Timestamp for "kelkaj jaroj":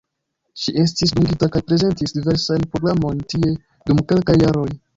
4.13-4.69